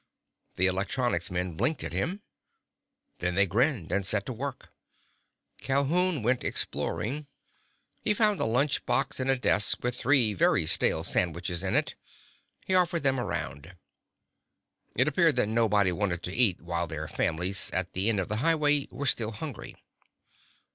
The 0.55 0.65
electronics 0.65 1.29
men 1.29 1.53
blinked 1.53 1.83
at 1.83 1.93
him. 1.93 2.23
Then 3.19 3.35
they 3.35 3.45
grinned 3.45 3.91
and 3.91 4.03
set 4.03 4.25
to 4.25 4.33
work. 4.33 4.73
Calhoun 5.59 6.23
went 6.23 6.43
exploring. 6.43 7.27
He 8.01 8.15
found 8.15 8.39
a 8.39 8.45
lunch 8.45 8.83
box 8.87 9.19
in 9.19 9.29
a 9.29 9.35
desk 9.37 9.83
with 9.83 9.95
three 9.95 10.33
very 10.33 10.65
stale 10.65 11.03
sandwiches 11.03 11.61
in 11.61 11.75
it. 11.75 11.93
He 12.65 12.73
offered 12.73 13.03
them 13.03 13.19
around. 13.19 13.75
It 14.95 15.07
appeared 15.07 15.35
that 15.35 15.45
nobody 15.49 15.91
wanted 15.91 16.23
to 16.23 16.33
eat 16.35 16.61
while 16.63 16.87
their 16.87 17.07
families—at 17.07 17.93
the 17.93 18.09
end 18.09 18.19
of 18.19 18.27
the 18.27 18.37
highway—were 18.37 19.05
still 19.05 19.33
hungry. 19.33 19.75